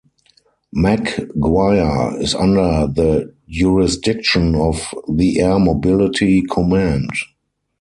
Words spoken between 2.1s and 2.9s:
is under